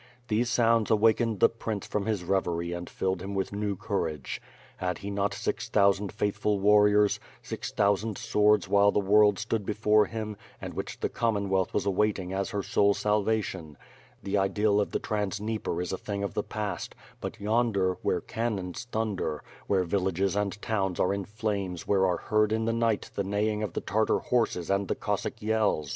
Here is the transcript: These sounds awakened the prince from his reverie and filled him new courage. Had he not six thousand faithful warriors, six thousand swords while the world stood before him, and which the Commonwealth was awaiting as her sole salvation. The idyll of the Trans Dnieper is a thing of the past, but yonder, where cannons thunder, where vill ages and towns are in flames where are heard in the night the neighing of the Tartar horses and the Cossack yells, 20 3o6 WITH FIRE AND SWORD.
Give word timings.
These 0.29 0.49
sounds 0.49 0.89
awakened 0.89 1.41
the 1.41 1.47
prince 1.47 1.85
from 1.85 2.07
his 2.07 2.23
reverie 2.23 2.73
and 2.73 2.89
filled 2.89 3.21
him 3.21 3.39
new 3.51 3.75
courage. 3.75 4.41
Had 4.77 4.97
he 4.97 5.11
not 5.11 5.31
six 5.31 5.69
thousand 5.69 6.11
faithful 6.11 6.57
warriors, 6.59 7.19
six 7.43 7.71
thousand 7.71 8.17
swords 8.17 8.67
while 8.67 8.91
the 8.91 8.97
world 8.99 9.37
stood 9.37 9.63
before 9.63 10.07
him, 10.07 10.37
and 10.59 10.73
which 10.73 11.01
the 11.01 11.07
Commonwealth 11.09 11.71
was 11.71 11.85
awaiting 11.85 12.33
as 12.33 12.49
her 12.49 12.63
sole 12.63 12.95
salvation. 12.95 13.77
The 14.23 14.39
idyll 14.39 14.81
of 14.81 14.89
the 14.89 14.97
Trans 14.97 15.37
Dnieper 15.37 15.79
is 15.83 15.93
a 15.93 15.99
thing 15.99 16.23
of 16.23 16.33
the 16.33 16.41
past, 16.41 16.95
but 17.19 17.39
yonder, 17.39 17.97
where 18.01 18.21
cannons 18.21 18.87
thunder, 18.91 19.43
where 19.67 19.83
vill 19.83 20.09
ages 20.09 20.35
and 20.35 20.59
towns 20.63 20.99
are 20.99 21.13
in 21.13 21.25
flames 21.25 21.87
where 21.87 22.07
are 22.07 22.17
heard 22.17 22.51
in 22.51 22.65
the 22.65 22.73
night 22.73 23.11
the 23.13 23.23
neighing 23.23 23.61
of 23.61 23.73
the 23.73 23.81
Tartar 23.81 24.17
horses 24.17 24.71
and 24.71 24.87
the 24.87 24.95
Cossack 24.95 25.43
yells, 25.43 25.43
20 25.43 25.43
3o6 25.43 25.43
WITH 25.43 25.53
FIRE 25.53 25.57
AND 25.57 25.85
SWORD. 25.85 25.89